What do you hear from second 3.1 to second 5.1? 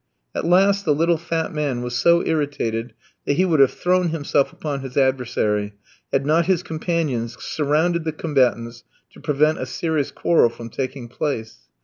that he would have thrown himself upon his